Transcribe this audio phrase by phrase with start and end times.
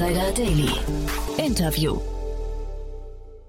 [0.00, 0.70] Insider Daily.
[1.36, 2.00] Interview.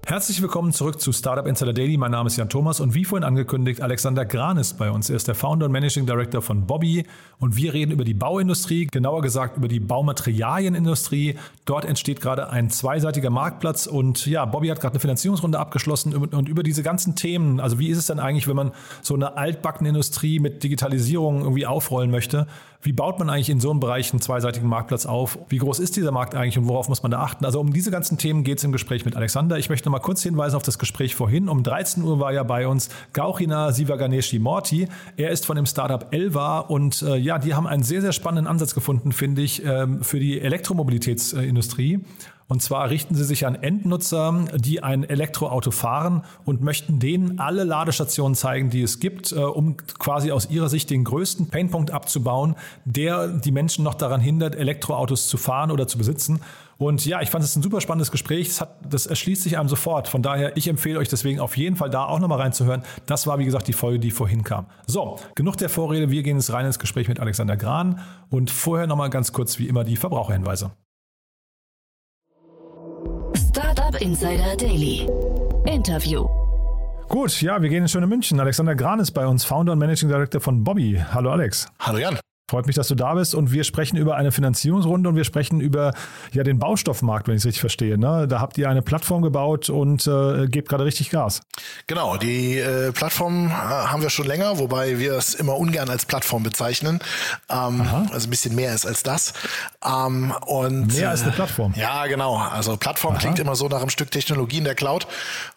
[0.06, 1.96] Herzlich willkommen zurück zu Startup Insider Daily.
[1.96, 5.08] Mein Name ist Jan Thomas und wie vorhin angekündigt, Alexander Gran ist bei uns.
[5.08, 7.06] Er ist der Founder und Managing Director von Bobby
[7.38, 11.38] und wir reden über die Bauindustrie, genauer gesagt über die Baumaterialienindustrie.
[11.64, 16.48] Dort entsteht gerade ein zweiseitiger Marktplatz und ja, Bobby hat gerade eine Finanzierungsrunde abgeschlossen und
[16.50, 19.88] über diese ganzen Themen, also wie ist es denn eigentlich, wenn man so eine altbackene
[19.88, 22.46] Industrie mit Digitalisierung irgendwie aufrollen möchte?
[22.84, 25.38] Wie baut man eigentlich in so einem Bereich einen zweiseitigen Marktplatz auf?
[25.48, 27.44] Wie groß ist dieser Markt eigentlich und worauf muss man da achten?
[27.44, 29.56] Also um diese ganzen Themen geht es im Gespräch mit Alexander.
[29.56, 31.48] Ich möchte noch mal kurz hinweisen auf das Gespräch vorhin.
[31.48, 34.88] Um 13 Uhr war ja bei uns Gauchina Sivaganeshi Morty.
[35.16, 38.48] Er ist von dem Startup Elva und äh, ja, die haben einen sehr, sehr spannenden
[38.48, 42.00] Ansatz gefunden, finde ich, ähm, für die Elektromobilitätsindustrie.
[42.48, 47.64] Und zwar richten sie sich an Endnutzer, die ein Elektroauto fahren und möchten denen alle
[47.64, 52.56] Ladestationen zeigen, die es gibt, äh, um quasi aus ihrer Sicht den größten Painpunkt abzubauen,
[52.84, 56.40] der die Menschen noch daran hindert, Elektroautos zu fahren oder zu besitzen.
[56.78, 58.48] Und ja, ich fand es ein super spannendes Gespräch.
[58.48, 60.08] Das, hat, das erschließt sich einem sofort.
[60.08, 62.82] Von daher, ich empfehle euch deswegen auf jeden Fall da auch nochmal reinzuhören.
[63.06, 64.66] Das war, wie gesagt, die Folge, die vorhin kam.
[64.86, 66.10] So, genug der Vorrede.
[66.10, 69.68] Wir gehen jetzt rein ins Gespräch mit Alexander Gran und vorher nochmal ganz kurz wie
[69.68, 70.72] immer die Verbraucherhinweise.
[74.02, 75.06] Insider Daily.
[75.64, 76.26] Interview.
[77.08, 78.40] Gut, ja, wir gehen in schöne München.
[78.40, 81.00] Alexander Gran ist bei uns, Founder und Managing Director von Bobby.
[81.12, 81.68] Hallo Alex.
[81.78, 82.18] Hallo Jan.
[82.50, 85.60] Freut mich, dass du da bist und wir sprechen über eine Finanzierungsrunde und wir sprechen
[85.60, 85.94] über
[86.32, 87.96] ja, den Baustoffmarkt, wenn ich es richtig verstehe.
[87.96, 88.26] Ne?
[88.28, 91.40] Da habt ihr eine Plattform gebaut und äh, gebt gerade richtig Gas.
[91.86, 96.04] Genau, die äh, Plattform äh, haben wir schon länger, wobei wir es immer ungern als
[96.04, 96.98] Plattform bezeichnen.
[97.48, 99.32] Ähm, also ein bisschen mehr ist als das.
[99.82, 101.72] Ähm, und, mehr als eine Plattform.
[101.74, 102.36] Äh, ja, genau.
[102.36, 103.20] Also Plattform Aha.
[103.20, 105.06] klingt immer so nach einem Stück Technologie in der Cloud.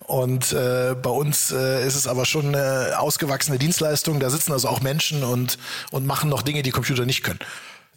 [0.07, 4.19] Und äh, bei uns äh, ist es aber schon eine ausgewachsene Dienstleistung.
[4.19, 5.57] Da sitzen also auch Menschen und,
[5.91, 7.39] und machen noch Dinge, die Computer nicht können.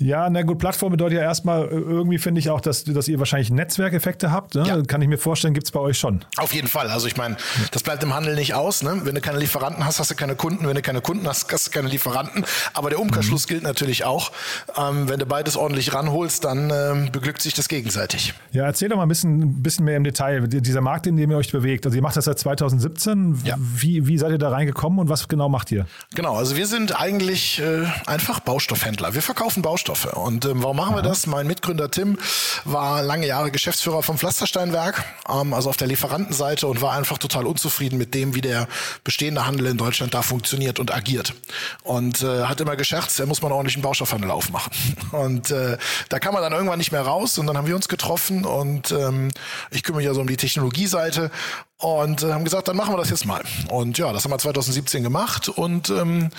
[0.01, 3.19] Ja, na gut, Plattform bedeutet ja erstmal äh, irgendwie, finde ich auch, dass, dass ihr
[3.19, 4.55] wahrscheinlich Netzwerkeffekte habt.
[4.55, 4.65] Ne?
[4.67, 4.81] Ja.
[4.83, 6.25] Kann ich mir vorstellen, gibt es bei euch schon.
[6.37, 6.89] Auf jeden Fall.
[6.89, 7.37] Also ich meine,
[7.73, 8.83] das bleibt im Handel nicht aus.
[8.83, 9.01] Ne?
[9.03, 10.69] Wenn du keine Lieferanten hast, hast du keine Kunden.
[10.69, 12.45] Wenn du keine Kunden hast, hast du keine Lieferanten.
[12.75, 13.49] Aber der Umkehrschluss mhm.
[13.49, 14.31] gilt natürlich auch.
[14.77, 18.35] Ähm, wenn du beides ordentlich ranholst, dann ähm, beglückt sich das gegenseitig.
[18.53, 20.47] Ja, erzähl doch mal ein bisschen, bisschen mehr im Detail.
[20.47, 21.87] Dieser Markt, in dem ihr euch bewegt.
[21.87, 23.41] Also ihr macht das seit 2017.
[23.43, 23.57] Ja.
[23.59, 25.87] Wie, wie seid ihr da reingekommen und was genau macht ihr?
[26.15, 29.15] Genau, also wir sind eigentlich äh, einfach Baustoffhändler.
[29.15, 29.88] Wir verkaufen Baustoffe.
[29.89, 30.15] Baustoffe.
[30.17, 31.27] Und ähm, warum machen wir das?
[31.27, 32.19] Mein Mitgründer Tim
[32.65, 37.47] war lange Jahre Geschäftsführer vom Pflastersteinwerk, ähm, also auf der Lieferantenseite und war einfach total
[37.47, 38.69] unzufrieden mit dem, wie der
[39.05, 41.35] bestehende Handel in Deutschland da funktioniert und agiert.
[41.83, 44.73] Und äh, hat immer gescherzt, er muss man ordentlich einen Baustoffhandel aufmachen.
[45.13, 45.79] Und äh,
[46.09, 48.93] da kam man dann irgendwann nicht mehr raus und dann haben wir uns getroffen und
[48.93, 49.31] ähm,
[49.71, 51.31] ich kümmere mich ja so um die Technologieseite
[51.79, 53.43] und äh, haben gesagt, dann machen wir das jetzt mal.
[53.71, 56.31] Und ja, das haben wir 2017 gemacht und ähm,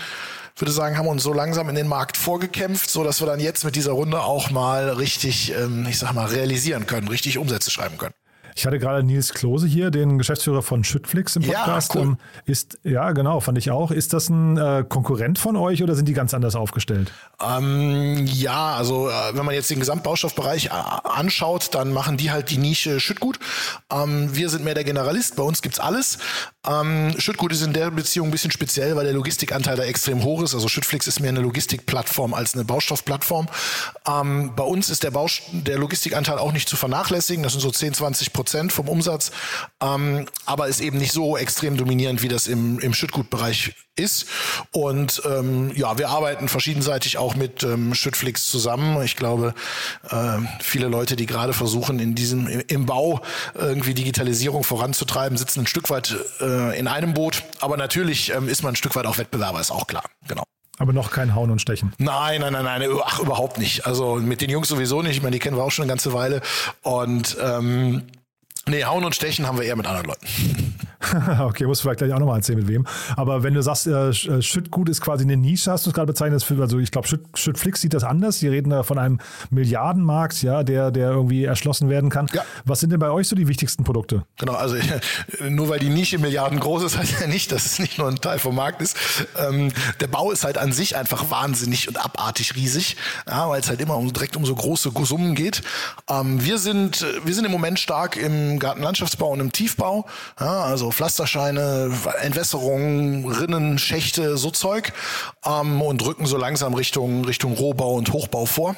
[0.56, 3.64] würde sagen, haben uns so langsam in den Markt vorgekämpft, so dass wir dann jetzt
[3.64, 7.98] mit dieser Runde auch mal richtig, ähm, ich sag mal, realisieren können, richtig Umsätze schreiben
[7.98, 8.14] können.
[8.56, 11.96] Ich hatte gerade Nils Klose hier, den Geschäftsführer von Schüttflix im Podcast.
[11.96, 12.08] Ja, cool.
[12.08, 13.92] Ähm, ist, ja, genau, fand ich auch.
[13.92, 17.12] Ist das ein äh, Konkurrent von euch oder sind die ganz anders aufgestellt?
[17.42, 22.50] Ähm, ja, also äh, wenn man jetzt den Gesamtbaustoffbereich äh, anschaut, dann machen die halt
[22.50, 23.40] die Nische Schüttgut.
[23.92, 26.18] Ähm, wir sind mehr der Generalist, bei uns gibt's alles.
[26.68, 30.44] Ähm, Schüttgut ist in der Beziehung ein bisschen speziell, weil der Logistikanteil da extrem hoch
[30.44, 30.54] ist.
[30.54, 33.48] Also Schüttflix ist mehr eine Logistikplattform als eine Baustoffplattform.
[34.06, 37.44] Ähm, bei uns ist der, Baust der Logistikanteil auch nicht zu vernachlässigen.
[37.44, 38.39] Das sind so 10, 20 Prozent
[38.72, 39.32] vom Umsatz,
[39.82, 44.28] ähm, aber ist eben nicht so extrem dominierend, wie das im, im Schüttgutbereich ist.
[44.72, 49.04] Und ähm, ja, wir arbeiten verschiedenseitig auch mit ähm, Schüttflix zusammen.
[49.04, 49.54] Ich glaube,
[50.10, 53.22] äh, viele Leute, die gerade versuchen, in diesem im Bau
[53.56, 57.44] irgendwie Digitalisierung voranzutreiben, sitzen ein Stück weit äh, in einem Boot.
[57.60, 60.04] Aber natürlich ähm, ist man ein Stück weit auch Wettbewerber, ist auch klar.
[60.28, 60.44] Genau.
[60.80, 61.94] Aber noch kein Hauen und Stechen.
[61.98, 63.86] Nein, nein, nein, nein, ach, überhaupt nicht.
[63.86, 65.18] Also mit den Jungs sowieso nicht.
[65.18, 66.42] Ich meine, die kennen wir auch schon eine ganze Weile.
[66.84, 68.04] Und ähm,
[68.70, 70.69] Nee, hauen und stechen haben wir eher mit anderen Leuten.
[71.40, 72.86] okay, muss vielleicht gleich auch nochmal erzählen, mit wem.
[73.16, 76.08] Aber wenn du sagst, äh, äh, Schüttgut ist quasi eine Nische, hast du es gerade
[76.08, 76.46] bezeichnet.
[76.60, 78.40] Also ich glaube, Schütt, Schüttflix sieht das anders.
[78.40, 79.20] Die reden da von einem
[79.50, 82.28] Milliardenmarkt, ja, der, der irgendwie erschlossen werden kann.
[82.34, 82.44] Ja.
[82.66, 84.24] Was sind denn bei euch so die wichtigsten Produkte?
[84.38, 84.76] Genau, also
[85.50, 88.18] nur weil die Nische Milliarden groß ist, heißt ja nicht, dass es nicht nur ein
[88.18, 88.98] Teil vom Markt ist.
[89.38, 92.98] Ähm, der Bau ist halt an sich einfach wahnsinnig und abartig riesig,
[93.28, 95.62] ja, weil es halt immer um, direkt um so große Summen geht.
[96.10, 100.06] Ähm, wir, sind, wir sind im Moment stark im Gartenlandschaftsbau und im Tiefbau.
[100.40, 101.92] Ja, also Pflasterscheine,
[102.22, 104.94] Entwässerung, Rinnen, Schächte, so Zeug.
[105.46, 108.76] Ähm, und rücken so langsam Richtung, Richtung Rohbau und Hochbau vor.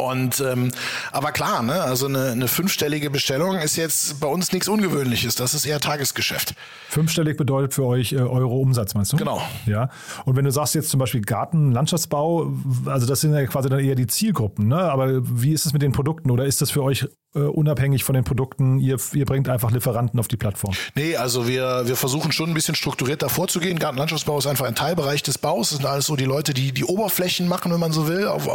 [0.00, 0.70] Und ähm,
[1.10, 5.34] aber klar, ne, also eine, eine fünfstellige Bestellung ist jetzt bei uns nichts Ungewöhnliches.
[5.34, 6.54] Das ist eher Tagesgeschäft.
[6.88, 9.16] Fünfstellig bedeutet für euch äh, Euro Umsatz, meinst du?
[9.16, 9.42] Genau.
[9.66, 9.90] Ja.
[10.24, 12.52] Und wenn du sagst jetzt zum Beispiel Garten, Landschaftsbau,
[12.86, 14.78] also das sind ja quasi dann eher die Zielgruppen, ne?
[14.78, 18.14] Aber wie ist es mit den Produkten oder ist das für euch äh, unabhängig von
[18.14, 18.78] den Produkten?
[18.78, 20.74] Ihr, ihr bringt einfach Lieferanten auf die Plattform?
[20.94, 23.80] Nee, also wir, wir versuchen schon ein bisschen strukturierter vorzugehen.
[23.80, 25.70] Gartenlandschaftsbau ist einfach ein Teilbereich des Baus.
[25.70, 28.48] Das sind alles so die Leute, die die Oberflächen machen, wenn man so will, auf,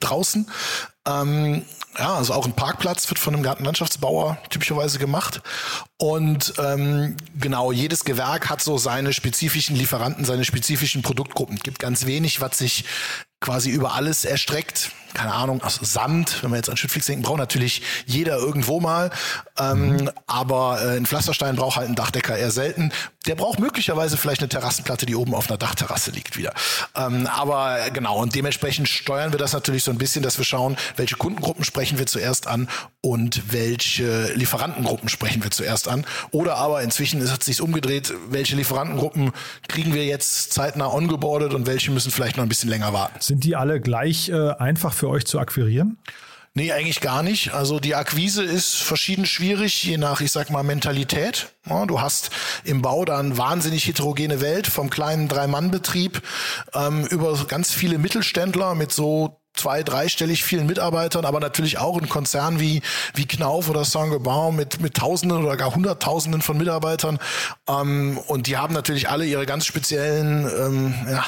[0.00, 0.46] draußen.
[1.06, 1.64] Ähm,
[1.98, 5.42] ja, also auch ein Parkplatz wird von einem Gartenlandschaftsbauer typischerweise gemacht.
[5.98, 11.56] Und ähm, genau, jedes Gewerk hat so seine spezifischen Lieferanten, seine spezifischen Produktgruppen.
[11.56, 12.84] Es gibt ganz wenig, was sich
[13.40, 14.92] quasi über alles erstreckt.
[15.12, 19.10] Keine Ahnung, also Sand, wenn wir jetzt an Schüttflix denken, braucht natürlich jeder irgendwo mal.
[19.58, 20.10] Ähm, mhm.
[20.26, 22.92] Aber äh, ein Pflasterstein braucht halt einen Dachdecker eher selten.
[23.26, 26.54] Der braucht möglicherweise vielleicht eine Terrassenplatte, die oben auf einer Dachterrasse liegt wieder.
[26.94, 30.44] Ähm, aber äh, genau, und dementsprechend steuern wir das natürlich so ein bisschen, dass wir
[30.44, 32.68] schauen, welche Kundengruppen sprechen wir zuerst an
[33.00, 36.06] und welche Lieferantengruppen sprechen wir zuerst an.
[36.30, 39.32] Oder aber inzwischen hat es sich umgedreht, welche Lieferantengruppen
[39.66, 43.20] kriegen wir jetzt zeitnah ongeboardet und welche müssen vielleicht noch ein bisschen länger warten.
[43.30, 45.98] Sind die alle gleich äh, einfach für euch zu akquirieren?
[46.52, 47.54] Nee, eigentlich gar nicht.
[47.54, 51.54] Also die Akquise ist verschieden schwierig, je nach, ich sag mal, Mentalität.
[51.64, 52.30] Ja, du hast
[52.64, 56.22] im Bau dann wahnsinnig heterogene Welt, vom kleinen Drei-Mann-Betrieb
[56.74, 62.08] ähm, über ganz viele Mittelständler mit so zwei, dreistellig vielen Mitarbeitern, aber natürlich auch ein
[62.08, 62.80] Konzern wie,
[63.14, 67.18] wie Knauf oder Saint-Gobain mit, mit Tausenden oder gar Hunderttausenden von Mitarbeitern.
[67.68, 71.24] Ähm, und die haben natürlich alle ihre ganz speziellen ähm, ja,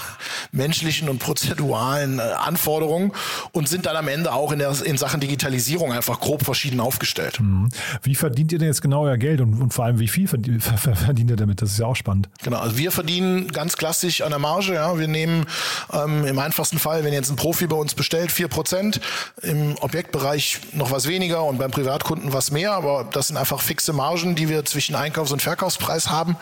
[0.50, 3.12] menschlichen und prozeduralen äh, Anforderungen
[3.52, 7.38] und sind dann am Ende auch in, der, in Sachen Digitalisierung einfach grob verschieden aufgestellt.
[7.38, 7.69] Mhm.
[8.02, 10.62] Wie verdient ihr denn jetzt genau euer Geld und, und vor allem wie viel verdient,
[10.76, 11.61] verdient ihr damit?
[11.61, 12.31] Das ist ja auch spannend.
[12.43, 14.73] Genau, also wir verdienen ganz klassisch an der Marge.
[14.73, 14.99] Ja.
[14.99, 15.44] Wir nehmen
[15.93, 19.00] ähm, im einfachsten Fall, wenn jetzt ein Profi bei uns bestellt, vier Prozent,
[19.42, 23.92] im Objektbereich noch was weniger und beim Privatkunden was mehr, aber das sind einfach fixe
[23.92, 26.36] Margen, die wir zwischen Einkaufs- und Verkaufspreis haben.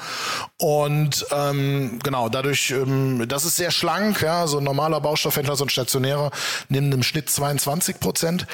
[0.59, 5.65] Und ähm, genau, dadurch, ähm, das ist sehr schlank, ja, so ein normaler Baustoffhändler, so
[5.65, 6.31] ein stationärer,
[6.69, 8.47] nimmt im Schnitt 22 Prozent.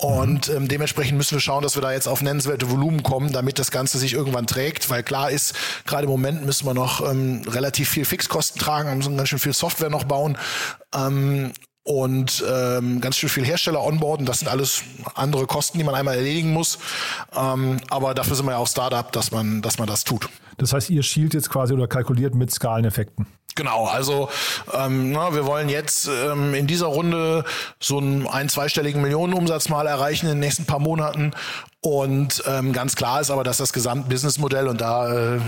[0.00, 3.58] Und ähm, dementsprechend müssen wir schauen, dass wir da jetzt auf nennenswerte Volumen kommen, damit
[3.58, 4.88] das Ganze sich irgendwann trägt.
[4.90, 5.54] Weil klar ist,
[5.86, 9.52] gerade im Moment müssen wir noch ähm, relativ viel Fixkosten tragen, müssen ganz schön viel
[9.52, 10.38] Software noch bauen.
[10.94, 11.52] Ähm,
[11.88, 14.26] und ähm, ganz schön viel Hersteller onboarden.
[14.26, 14.82] Das sind alles
[15.14, 16.78] andere Kosten, die man einmal erledigen muss.
[17.34, 20.28] Ähm, aber dafür sind wir ja auch Startup, dass man, dass man das tut.
[20.58, 23.26] Das heißt, ihr schielt jetzt quasi oder kalkuliert mit Skaleneffekten.
[23.54, 24.28] Genau, also
[24.74, 27.44] ähm, na, wir wollen jetzt ähm, in dieser Runde
[27.80, 31.30] so einen ein-, zweistelligen Millionenumsatz mal erreichen in den nächsten paar Monaten.
[31.80, 35.40] Und ähm, ganz klar ist aber, dass das Gesamtbusinessmodell und da äh,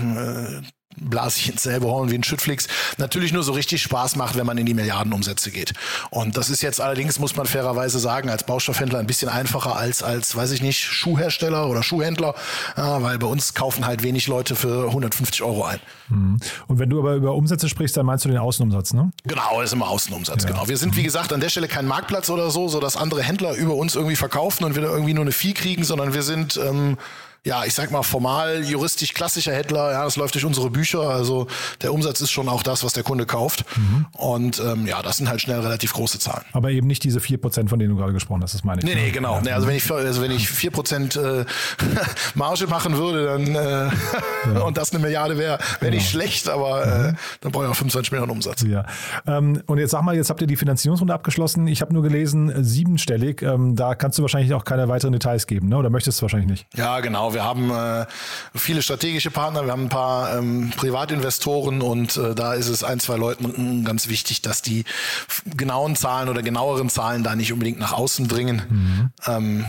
[0.97, 2.67] blase ich ins selbe Horn wie ein Schüttflix,
[2.97, 5.73] natürlich nur so richtig Spaß macht, wenn man in die Milliardenumsätze geht.
[6.09, 10.03] Und das ist jetzt allerdings, muss man fairerweise sagen, als Baustoffhändler ein bisschen einfacher als,
[10.03, 12.35] als weiß ich nicht, Schuhhersteller oder Schuhhändler,
[12.77, 15.79] ja, weil bei uns kaufen halt wenig Leute für 150 Euro ein.
[16.09, 16.37] Mhm.
[16.67, 19.11] Und wenn du aber über Umsätze sprichst, dann meinst du den Außenumsatz, ne?
[19.23, 20.49] Genau, das ist immer Außenumsatz, ja.
[20.49, 20.67] genau.
[20.67, 23.55] Wir sind, wie gesagt, an der Stelle kein Marktplatz oder so, so dass andere Händler
[23.55, 26.57] über uns irgendwie verkaufen und wir da irgendwie nur eine Fee kriegen, sondern wir sind...
[26.57, 26.97] Ähm,
[27.43, 31.01] ja, ich sag mal, formal, juristisch klassischer Händler, ja, das läuft durch unsere Bücher.
[31.01, 31.47] Also
[31.81, 33.65] der Umsatz ist schon auch das, was der Kunde kauft.
[33.75, 34.05] Mhm.
[34.13, 36.45] Und ähm, ja, das sind halt schnell relativ große Zahlen.
[36.53, 38.85] Aber eben nicht diese 4%, von denen du gerade gesprochen hast, das meine ich.
[38.85, 39.11] Nee, nee, ne?
[39.11, 39.35] genau.
[39.35, 39.41] Ja.
[39.41, 41.45] Nee, also wenn ich, also wenn ich 4% äh,
[42.35, 44.61] Marge machen würde, dann äh, ja.
[44.63, 46.23] und das eine Milliarde wäre, wäre nicht genau.
[46.23, 47.17] schlecht, aber äh, mhm.
[47.41, 48.61] dann brauche ich auch 25 Millionen Umsatz.
[48.61, 48.85] Ja.
[49.25, 51.65] Ähm, und jetzt sag mal, jetzt habt ihr die Finanzierungsrunde abgeschlossen.
[51.65, 53.41] Ich habe nur gelesen, siebenstellig.
[53.41, 55.77] Ähm, da kannst du wahrscheinlich auch keine weiteren Details geben, ne?
[55.77, 56.67] oder möchtest du wahrscheinlich nicht?
[56.75, 58.05] Ja, genau wir haben äh,
[58.55, 62.99] viele strategische Partner, wir haben ein paar ähm, Privatinvestoren und äh, da ist es ein,
[62.99, 64.85] zwei Leuten ganz wichtig, dass die
[65.45, 68.61] genauen Zahlen oder genaueren Zahlen da nicht unbedingt nach außen dringen.
[68.69, 69.09] Mhm.
[69.31, 69.65] Ähm,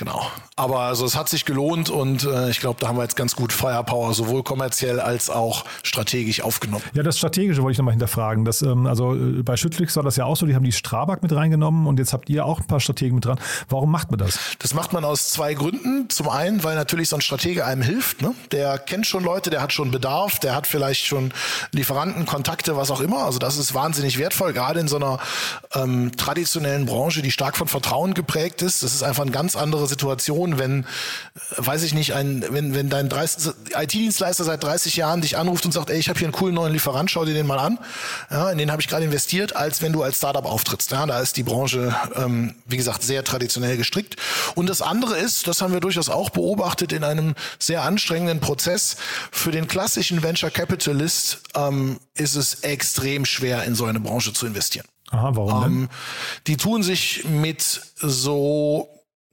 [0.00, 0.26] Genau.
[0.56, 3.36] Aber also es hat sich gelohnt und äh, ich glaube, da haben wir jetzt ganz
[3.36, 6.82] gut Firepower, sowohl kommerziell als auch strategisch aufgenommen.
[6.94, 8.46] Ja, das Strategische wollte ich nochmal hinterfragen.
[8.46, 11.18] Das, ähm, also äh, bei Schüttflix war das ja auch so, die haben die Strabag
[11.20, 13.38] mit reingenommen und jetzt habt ihr auch ein paar Strategen mit dran.
[13.68, 14.38] Warum macht man das?
[14.58, 16.08] Das macht man aus zwei Gründen.
[16.08, 18.22] Zum einen, weil natürlich so ein Stratege einem hilft.
[18.22, 18.34] Ne?
[18.52, 21.34] Der kennt schon Leute, der hat schon Bedarf, der hat vielleicht schon
[21.72, 23.26] Lieferanten, Kontakte, was auch immer.
[23.26, 25.18] Also das ist wahnsinnig wertvoll, gerade in so einer
[25.74, 28.82] ähm, traditionellen Branche, die stark von Vertrauen geprägt ist.
[28.82, 30.86] Das ist einfach ein ganz anderes Situation, wenn,
[31.56, 35.90] weiß ich nicht, ein, wenn, wenn dein IT-Dienstleister seit 30 Jahren dich anruft und sagt,
[35.90, 37.78] ey, ich habe hier einen coolen neuen Lieferant, schau dir den mal an.
[38.30, 40.90] Ja, in den habe ich gerade investiert, als wenn du als Startup auftrittst.
[40.92, 44.16] Ja, da ist die Branche, ähm, wie gesagt, sehr traditionell gestrickt.
[44.54, 48.96] Und das andere ist, das haben wir durchaus auch beobachtet in einem sehr anstrengenden Prozess,
[49.30, 54.46] für den klassischen Venture Capitalist ähm, ist es extrem schwer, in so eine Branche zu
[54.46, 54.86] investieren.
[55.10, 55.64] Aha, warum?
[55.64, 55.88] Ähm,
[56.46, 57.62] die tun sich mit
[57.96, 58.88] so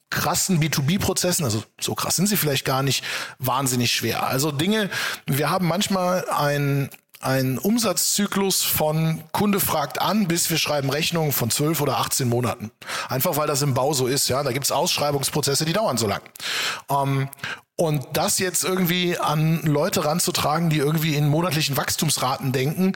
[0.09, 3.03] krassen B2B-Prozessen, also so krass sind sie vielleicht gar nicht,
[3.39, 4.27] wahnsinnig schwer.
[4.27, 4.89] Also Dinge,
[5.25, 11.49] wir haben manchmal ein ein Umsatzzyklus von Kunde fragt an, bis wir schreiben Rechnungen von
[11.49, 12.71] 12 oder 18 Monaten.
[13.09, 14.43] Einfach weil das im Bau so ist, ja.
[14.43, 16.21] Da gibt's Ausschreibungsprozesse, die dauern so lang.
[16.89, 17.27] Ähm,
[17.79, 22.93] und das jetzt irgendwie an Leute ranzutragen, die irgendwie in monatlichen Wachstumsraten denken,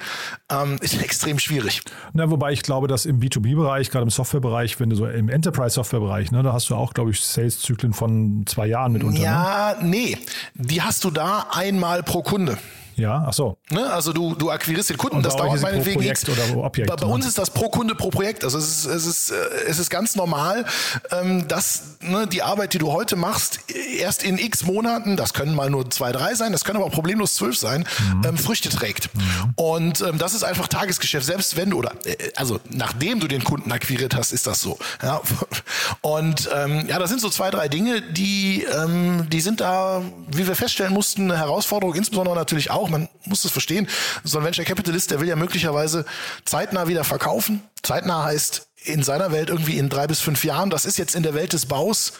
[0.51, 1.83] ähm, ist extrem schwierig.
[2.13, 6.31] Na, wobei ich glaube, dass im B2B-Bereich, gerade im Softwarebereich, wenn du so im Enterprise-Software-Bereich,
[6.31, 9.19] ne, da hast du auch, glaube ich, Sales-Zyklen von zwei Jahren mitunter.
[9.19, 9.23] Ne?
[9.23, 10.17] Ja, nee.
[10.55, 12.57] Die hast du da einmal pro Kunde.
[12.95, 13.57] Ja, ach so.
[13.69, 13.91] Ne?
[13.91, 17.07] Also du, du akquirierst den Kunden, Und das dauert meinetwegen Projekt oder Objekt, bei, bei
[17.07, 17.11] ne?
[17.11, 18.43] uns ist das pro Kunde pro Projekt.
[18.43, 19.35] Also es ist, es ist, äh,
[19.67, 20.65] es ist ganz normal,
[21.11, 23.59] ähm, dass ne, die Arbeit, die du heute machst,
[23.97, 26.91] erst in X Monaten, das können mal nur zwei, drei sein, das können aber auch
[26.91, 28.23] problemlos zwölf sein, Mhm.
[28.25, 29.09] ähm, Früchte trägt.
[29.55, 33.43] Und ähm, das ist einfach Tagesgeschäft, selbst wenn du, oder äh, also nachdem du den
[33.43, 34.77] Kunden akquiriert hast, ist das so.
[35.03, 35.21] Ja?
[36.01, 40.01] Und ähm, ja, das sind so zwei, drei Dinge, die, ähm, die sind da,
[40.31, 43.87] wie wir feststellen mussten, eine Herausforderung, insbesondere natürlich auch, man muss es verstehen,
[44.23, 46.05] so ein Venture Capitalist, der will ja möglicherweise
[46.45, 47.61] zeitnah wieder verkaufen.
[47.83, 50.69] Zeitnah heißt in seiner Welt irgendwie in drei bis fünf Jahren.
[50.69, 52.13] Das ist jetzt in der Welt des Baus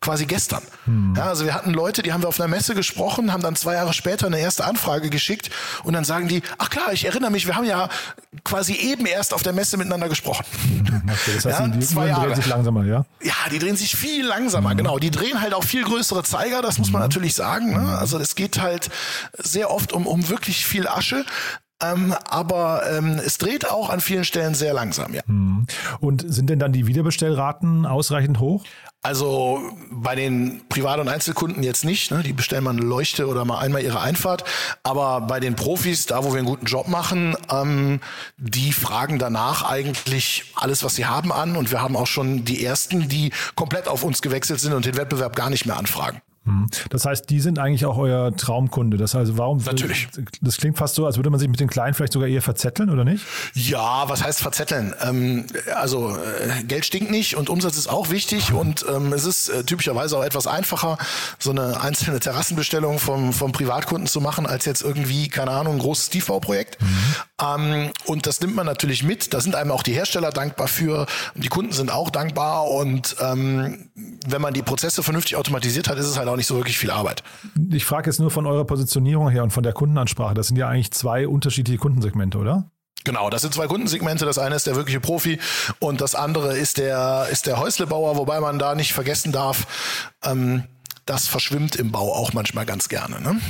[0.00, 0.62] quasi gestern.
[1.16, 3.74] Ja, also wir hatten Leute, die haben wir auf einer Messe gesprochen, haben dann zwei
[3.74, 5.50] Jahre später eine erste Anfrage geschickt
[5.84, 7.88] und dann sagen die, ach klar, ich erinnere mich, wir haben ja
[8.44, 10.44] quasi eben erst auf der Messe miteinander gesprochen.
[11.06, 12.36] Okay, das heißt, Ja, die zwei Uhren drehen Jahre.
[12.36, 13.04] sich langsamer, ja?
[13.22, 14.98] Ja, die drehen sich viel langsamer, genau.
[14.98, 17.72] Die drehen halt auch viel größere Zeiger, das muss man natürlich sagen.
[17.72, 17.98] Ne?
[17.98, 18.88] Also es geht halt
[19.38, 21.24] sehr oft um, um wirklich viel Asche.
[21.82, 25.22] Ähm, aber ähm, es dreht auch an vielen Stellen sehr langsam, ja.
[26.00, 28.64] Und sind denn dann die Wiederbestellraten ausreichend hoch?
[29.02, 32.10] Also bei den Privat- und Einzelkunden jetzt nicht.
[32.10, 32.22] Ne?
[32.22, 34.44] Die bestellen mal eine Leuchte oder mal einmal ihre Einfahrt.
[34.82, 38.00] Aber bei den Profis, da wo wir einen guten Job machen, ähm,
[38.36, 41.56] die fragen danach eigentlich alles, was sie haben, an.
[41.56, 44.98] Und wir haben auch schon die ersten, die komplett auf uns gewechselt sind und den
[44.98, 46.20] Wettbewerb gar nicht mehr anfragen.
[46.88, 48.96] Das heißt, die sind eigentlich auch euer Traumkunde.
[48.96, 49.58] Das heißt, warum?
[49.58, 50.08] Natürlich.
[50.40, 52.88] Das klingt fast so, als würde man sich mit den Kleinen vielleicht sogar eher verzetteln,
[52.88, 53.24] oder nicht?
[53.54, 54.94] Ja, was heißt verzetteln?
[55.02, 55.44] Ähm,
[55.74, 59.64] also äh, Geld stinkt nicht und Umsatz ist auch wichtig und ähm, es ist äh,
[59.64, 60.96] typischerweise auch etwas einfacher,
[61.38, 65.78] so eine einzelne Terrassenbestellung vom, vom Privatkunden zu machen, als jetzt irgendwie, keine Ahnung, ein
[65.80, 66.78] großes Tiefbauprojekt.
[67.42, 69.32] Ähm, und das nimmt man natürlich mit.
[69.34, 71.06] Da sind einem auch die Hersteller dankbar für.
[71.34, 73.90] Die Kunden sind auch dankbar und ähm,
[74.26, 76.90] wenn man die Prozesse vernünftig automatisiert hat, ist es halt auch nicht so wirklich viel
[76.90, 77.22] Arbeit.
[77.70, 80.34] Ich frage jetzt nur von eurer Positionierung her und von der Kundenansprache.
[80.34, 82.70] Das sind ja eigentlich zwei unterschiedliche Kundensegmente, oder?
[83.04, 84.26] Genau, das sind zwei Kundensegmente.
[84.26, 85.40] Das eine ist der wirkliche Profi
[85.78, 89.66] und das andere ist der, ist der Häuslebauer, wobei man da nicht vergessen darf,
[90.22, 90.64] ähm,
[91.06, 93.20] das verschwimmt im Bau auch manchmal ganz gerne.
[93.20, 93.40] Ne?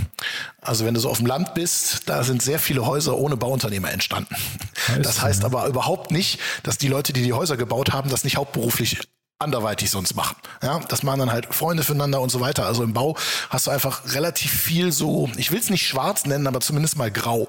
[0.60, 3.90] Also wenn du so auf dem Land bist, da sind sehr viele Häuser ohne Bauunternehmer
[3.90, 4.34] entstanden.
[4.96, 8.10] ist Das so, heißt aber überhaupt nicht, dass die Leute, die die Häuser gebaut haben,
[8.10, 9.00] das nicht hauptberuflich
[9.40, 10.36] anderweitig sonst machen.
[10.62, 12.66] Ja, das machen dann halt Freunde füreinander und so weiter.
[12.66, 13.16] Also im Bau
[13.48, 17.10] hast du einfach relativ viel so, ich will es nicht schwarz nennen, aber zumindest mal
[17.10, 17.48] grau.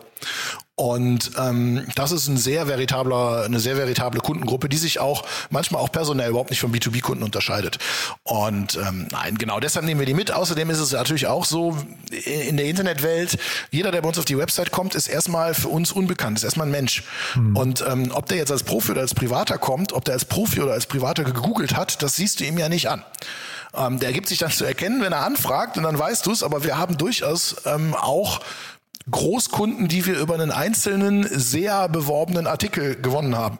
[0.81, 5.79] Und ähm, das ist ein sehr veritabler, eine sehr veritable Kundengruppe, die sich auch manchmal
[5.79, 7.77] auch personell überhaupt nicht von B2B-Kunden unterscheidet.
[8.23, 10.31] Und ähm, nein, genau deshalb nehmen wir die mit.
[10.31, 11.77] Außerdem ist es natürlich auch so,
[12.25, 13.38] in der Internetwelt,
[13.69, 16.65] jeder, der bei uns auf die Website kommt, ist erstmal für uns unbekannt, ist erstmal
[16.65, 17.03] ein Mensch.
[17.53, 20.61] Und ähm, ob der jetzt als Profi oder als Privater kommt, ob der als Profi
[20.61, 23.03] oder als Privater gegoogelt hat, das siehst du ihm ja nicht an.
[23.75, 26.41] Ähm, der gibt sich dann zu erkennen, wenn er anfragt und dann weißt du es,
[26.41, 28.39] aber wir haben durchaus ähm, auch
[29.10, 33.60] Großkunden, die wir über einen einzelnen, sehr beworbenen Artikel gewonnen haben.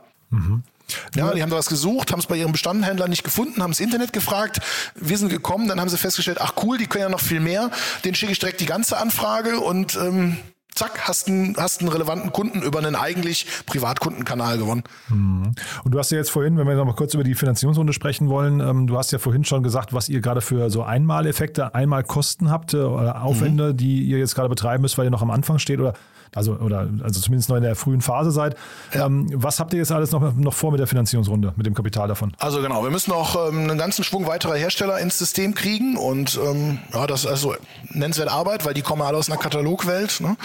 [1.16, 3.80] Ja, die haben da was gesucht, haben es bei ihrem Bestandhändler nicht gefunden, haben das
[3.80, 4.60] Internet gefragt,
[4.96, 7.72] wir sind gekommen, dann haben sie festgestellt, ach cool, die können ja noch viel mehr,
[8.04, 10.38] den schicke ich direkt die ganze Anfrage und ähm,
[10.74, 14.84] zack, hast einen, hast einen relevanten Kunden über einen eigentlich Privatkundenkanal gewonnen.
[15.10, 18.30] Und du hast ja jetzt vorhin, wenn wir noch mal kurz über die Finanzierungsrunde sprechen
[18.30, 22.50] wollen, ähm, du hast ja vorhin schon gesagt, was ihr gerade für so Einmaleffekte, Einmalkosten
[22.50, 25.60] habt äh, oder Aufwände, die ihr jetzt gerade betreiben müsst, weil ihr noch am Anfang
[25.60, 25.94] steht oder
[26.34, 28.56] also oder also zumindest noch in der frühen Phase seid.
[28.94, 32.08] Ähm, was habt ihr jetzt alles noch, noch vor mit der Finanzierungsrunde, mit dem Kapital
[32.08, 32.34] davon?
[32.40, 36.40] Also genau, wir müssen noch ähm, einen ganzen Schwung weiterer Hersteller ins System kriegen und
[36.42, 37.56] ähm, ja, das ist also
[37.90, 40.38] nennenswerte Arbeit, weil die kommen alle aus einer Katalogwelt, ne?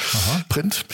[0.48, 0.84] Print.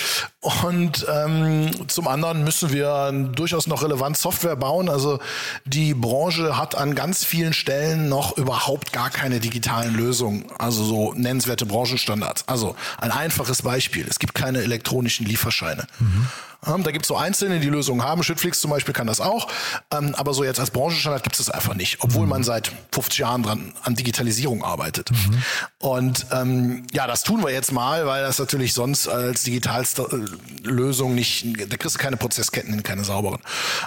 [0.40, 4.88] Und ähm, zum anderen müssen wir durchaus noch relevant Software bauen.
[4.88, 5.20] Also
[5.64, 11.14] die Branche hat an ganz vielen Stellen noch überhaupt gar keine digitalen Lösungen, also so
[11.14, 12.44] nennenswerte Branchenstandards.
[12.48, 15.86] Also ein einfaches Beispiel: Es gibt keine elektronischen Lieferscheine.
[16.00, 16.26] Ähm,
[16.64, 18.22] da gibt es so Einzelne, die Lösungen haben.
[18.22, 19.48] Schüttflix zum Beispiel kann das auch.
[19.92, 22.30] Ähm, aber so jetzt als Branchenstandard gibt es das einfach nicht, obwohl mhm.
[22.30, 25.10] man seit 50 Jahren dran an Digitalisierung arbeitet.
[25.10, 25.42] Mhm.
[25.78, 30.66] Und ähm, ja, das tun wir jetzt mal, weil das natürlich sonst als digitalste äh,
[30.68, 33.40] Lösung nicht, da kriegst du keine Prozessketten keine sauberen.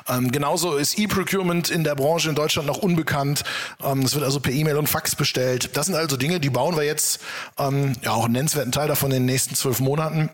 [0.10, 3.44] Ähm, genauso ist E-Procurement in der Branche in Deutschland noch unbekannt.
[3.84, 5.78] Ähm, es wird also per E-Mail und Fax bestellt.
[5.78, 7.22] Das sind also Dinge, die bauen wir jetzt
[7.58, 10.30] ähm, ja auch einen nennenswerten Teil davon in den nächsten zwölf Monaten,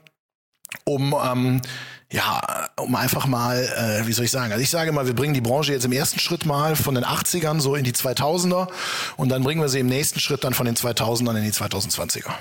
[0.85, 1.61] um ähm,
[2.11, 2.41] ja,
[2.77, 5.41] um einfach mal, äh, wie soll ich sagen, also ich sage mal, wir bringen die
[5.41, 8.67] Branche jetzt im ersten Schritt mal von den 80ern so in die 2000er
[9.15, 12.31] und dann bringen wir sie im nächsten Schritt dann von den 2000ern in die 2020er.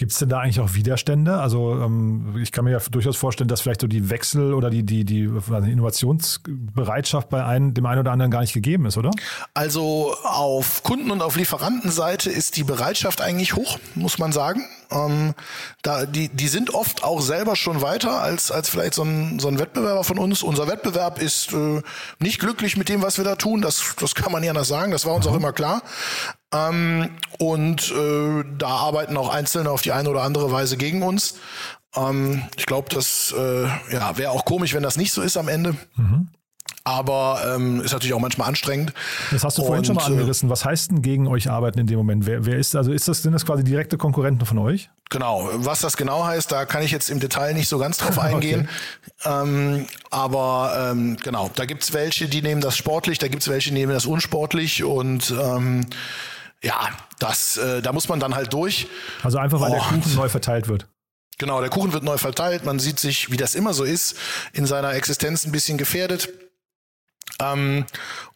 [0.00, 1.40] Gibt es denn da eigentlich auch Widerstände?
[1.40, 4.82] Also ähm, ich kann mir ja durchaus vorstellen, dass vielleicht so die Wechsel oder die,
[4.82, 9.10] die, die Innovationsbereitschaft bei einem, dem einen oder anderen gar nicht gegeben ist, oder?
[9.52, 14.64] Also auf Kunden- und auf Lieferantenseite ist die Bereitschaft eigentlich hoch, muss man sagen.
[14.90, 15.34] Ähm,
[15.82, 19.48] da, die, die sind oft auch selber schon weiter als, als vielleicht so ein, so
[19.48, 20.42] ein Wettbewerber von uns.
[20.42, 21.82] Unser Wettbewerb ist äh,
[22.20, 23.60] nicht glücklich mit dem, was wir da tun.
[23.60, 24.92] Das, das kann man ja anders sagen.
[24.92, 25.32] Das war uns mhm.
[25.32, 25.82] auch immer klar.
[26.52, 31.36] Ähm, und äh, da arbeiten auch Einzelne auf die eine oder andere Weise gegen uns.
[31.94, 35.48] Ähm, ich glaube, das äh, ja, wäre auch komisch, wenn das nicht so ist am
[35.48, 35.76] Ende.
[35.96, 36.28] Mhm.
[36.82, 38.94] Aber ähm, ist natürlich auch manchmal anstrengend.
[39.30, 40.48] Das hast du vorhin und, schon mal äh, angerissen.
[40.48, 42.26] Was heißt denn gegen euch arbeiten in dem Moment?
[42.26, 44.88] Wer, wer ist, also ist das, sind das quasi direkte Konkurrenten von euch?
[45.10, 48.18] Genau, was das genau heißt, da kann ich jetzt im Detail nicht so ganz drauf
[48.20, 48.68] eingehen.
[49.20, 49.42] okay.
[49.42, 53.74] ähm, aber ähm, genau, da gibt's welche, die nehmen das sportlich, da gibt's welche, die
[53.74, 55.86] nehmen das unsportlich und ähm,
[56.62, 58.88] ja, das, äh, da muss man dann halt durch.
[59.22, 59.74] Also einfach, weil oh.
[59.74, 60.86] der Kuchen neu verteilt wird.
[61.38, 62.64] Genau, der Kuchen wird neu verteilt.
[62.64, 64.16] Man sieht sich, wie das immer so ist,
[64.52, 66.28] in seiner Existenz ein bisschen gefährdet.
[67.40, 67.86] Ähm,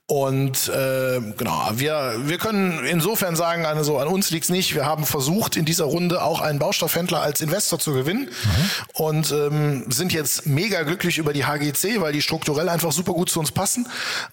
[0.06, 4.74] und äh, genau, wir, wir können insofern sagen, also an uns liegt's nicht.
[4.74, 8.70] Wir haben versucht, in dieser Runde auch einen Baustoffhändler als Investor zu gewinnen mhm.
[8.92, 13.30] und ähm, sind jetzt mega glücklich über die HGC, weil die strukturell einfach super gut
[13.30, 13.88] zu uns passen,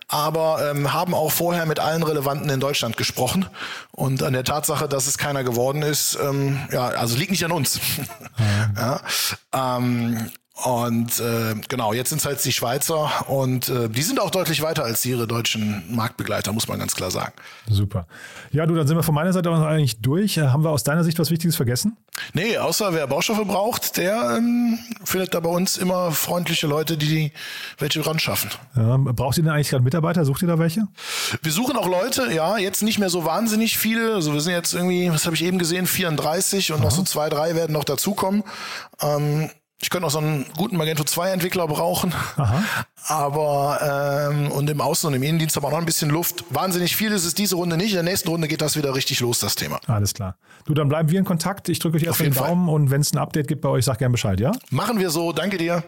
[0.09, 3.45] aber ähm, haben auch vorher mit allen Relevanten in Deutschland gesprochen.
[3.91, 7.51] Und an der Tatsache, dass es keiner geworden ist, ähm, ja, also liegt nicht an
[7.51, 7.79] uns.
[8.37, 8.75] Mhm.
[8.77, 9.01] ja,
[9.53, 10.31] ähm,
[10.63, 14.61] und äh, genau, jetzt sind es halt die Schweizer und äh, die sind auch deutlich
[14.61, 17.33] weiter als ihre deutschen Marktbegleiter, muss man ganz klar sagen.
[17.67, 18.05] Super.
[18.51, 20.37] Ja, du, dann sind wir von meiner Seite auch eigentlich durch.
[20.37, 21.97] Äh, haben wir aus deiner Sicht was Wichtiges vergessen?
[22.33, 27.31] Nee, außer wer Baustoffe braucht, der ähm, findet da bei uns immer freundliche Leute, die
[27.79, 28.51] welche ran schaffen.
[28.75, 30.25] Ja, braucht ihr denn eigentlich gerade Mitarbeiter?
[30.25, 30.87] Sucht ihr da welche?
[31.41, 34.13] Wir suchen auch Leute, ja, jetzt nicht mehr so wahnsinnig viele.
[34.13, 36.85] Also wir sind jetzt irgendwie, was habe ich eben gesehen, 34 und Aha.
[36.85, 38.43] noch so zwei, drei werden noch dazukommen.
[39.01, 39.49] Ähm,
[39.81, 42.13] ich könnte auch so einen guten Magento 2 Entwickler brauchen.
[42.37, 42.63] Aha.
[43.07, 46.43] Aber ähm, und im Außen- und im Innendienst aber noch ein bisschen Luft.
[46.49, 47.89] Wahnsinnig viel ist es diese Runde nicht.
[47.89, 49.79] In der nächsten Runde geht das wieder richtig los, das Thema.
[49.87, 50.37] Alles klar.
[50.65, 51.67] Du, dann bleiben wir in Kontakt.
[51.69, 52.75] Ich drücke euch erstmal den Daumen Fall.
[52.75, 54.51] und wenn es ein Update gibt bei euch, sag gerne Bescheid, ja?
[54.69, 55.31] Machen wir so.
[55.31, 55.83] Danke dir.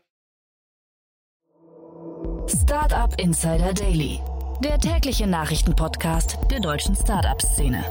[2.48, 4.20] Startup Insider Daily.
[4.64, 7.84] Der tägliche Nachrichtenpodcast der deutschen Startup-Szene.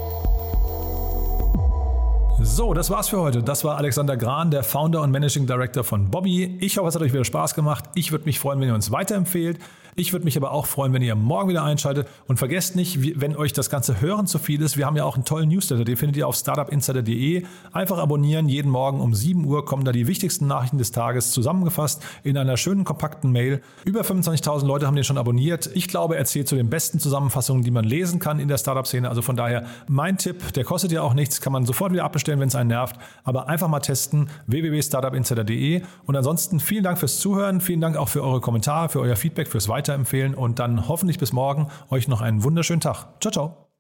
[2.45, 3.41] So, das war's für heute.
[3.41, 6.59] Das war Alexander Gran, der Founder und Managing Director von Bobby.
[6.61, 7.85] Ich hoffe, es hat euch wieder Spaß gemacht.
[7.95, 9.61] Ich würde mich freuen, wenn ihr uns weiterempfehlt.
[9.95, 12.09] Ich würde mich aber auch freuen, wenn ihr morgen wieder einschaltet.
[12.27, 15.17] Und vergesst nicht, wenn euch das ganze Hören zu viel ist, wir haben ja auch
[15.17, 17.45] einen tollen Newsletter, den findet ihr auf startupinsider.de.
[17.73, 18.49] Einfach abonnieren.
[18.49, 22.57] Jeden Morgen um 7 Uhr kommen da die wichtigsten Nachrichten des Tages zusammengefasst in einer
[22.57, 23.61] schönen, kompakten Mail.
[23.85, 25.69] Über 25.000 Leute haben den schon abonniert.
[25.75, 29.11] Ich glaube, er zählt zu den besten Zusammenfassungen, die man lesen kann in der Startup-Szene.
[29.11, 32.41] Also von daher mein Tipp, der kostet ja auch nichts, kann man sofort wieder abbestellen,
[32.41, 32.97] wenn es einen nervt.
[33.25, 35.83] Aber einfach mal testen, www.startupinsider.de.
[36.07, 39.49] Und ansonsten vielen Dank fürs Zuhören, vielen Dank auch für eure Kommentare, für euer Feedback,
[39.49, 43.21] fürs Weiterempfehlen und dann hoffentlich bis morgen euch noch einen wunderschönen Tag.
[43.21, 43.72] Ciao, ciao.